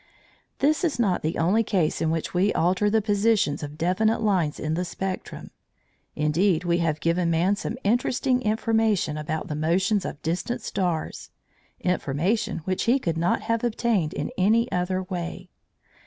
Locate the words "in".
2.01-2.09, 4.59-4.73, 14.15-14.31